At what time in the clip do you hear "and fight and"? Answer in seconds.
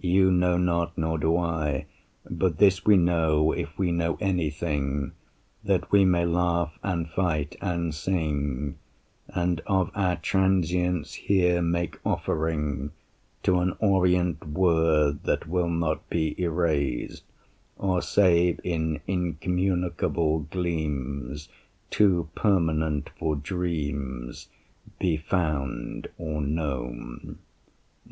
6.84-7.92